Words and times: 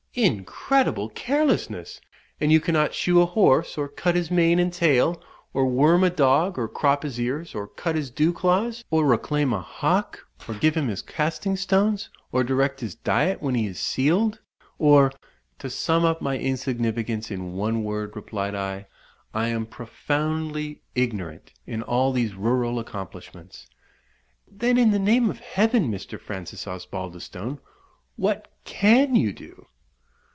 "Incredible 0.13 1.07
carelessness! 1.07 2.01
And 2.41 2.51
you 2.51 2.59
cannot 2.59 2.93
shoe 2.93 3.21
a 3.21 3.25
horse, 3.25 3.77
or 3.77 3.87
cut 3.87 4.13
his 4.15 4.29
mane 4.29 4.59
and 4.59 4.73
tail; 4.73 5.23
or 5.53 5.65
worm 5.65 6.03
a 6.03 6.09
dog, 6.09 6.57
or 6.59 6.67
crop 6.67 7.03
his 7.03 7.17
ears, 7.17 7.55
or 7.55 7.65
cut 7.65 7.95
his 7.95 8.11
dew 8.11 8.33
claws; 8.33 8.83
or 8.89 9.05
reclaim 9.05 9.53
a 9.53 9.61
hawk, 9.61 10.27
or 10.49 10.55
give 10.55 10.75
him 10.75 10.89
his 10.89 11.01
casting 11.01 11.55
stones, 11.55 12.09
or 12.33 12.43
direct 12.43 12.81
his 12.81 12.93
diet 12.95 13.41
when 13.41 13.55
he 13.55 13.67
is 13.67 13.79
sealed; 13.79 14.41
or" 14.77 15.13
"To 15.59 15.69
sum 15.69 16.03
up 16.03 16.21
my 16.21 16.37
insignificance 16.37 17.31
in 17.31 17.53
one 17.53 17.81
word," 17.81 18.13
replied 18.13 18.53
I, 18.53 18.87
"I 19.33 19.47
am 19.47 19.65
profoundly 19.65 20.81
ignorant 20.93 21.53
in 21.65 21.81
all 21.81 22.11
these 22.11 22.35
rural 22.35 22.79
accomplishments." 22.79 23.65
"Then, 24.45 24.77
in 24.77 24.91
the 24.91 24.99
name 24.99 25.29
of 25.29 25.39
Heaven, 25.39 25.89
Mr. 25.89 26.19
Francis 26.19 26.67
Osbaldistone, 26.67 27.59
what 28.17 28.49
can 28.65 29.15
you 29.15 29.31
do?" 29.31 29.67